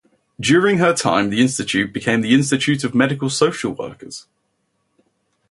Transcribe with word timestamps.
During 0.39 0.79
her 0.79 0.95
time 0.95 1.29
the 1.29 1.41
institute 1.41 1.93
became 1.93 2.21
the 2.21 2.33
Institute 2.33 2.83
of 2.83 2.95
Medical 2.95 3.29
Social 3.29 3.71
Workers. 3.73 4.25